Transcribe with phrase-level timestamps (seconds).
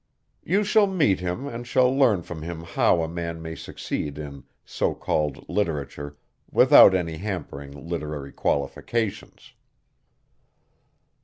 [0.43, 4.45] You shall meet him and shall learn from him how a man may succeed in
[4.65, 6.17] so called literature
[6.49, 9.53] without any hampering literary qualifications."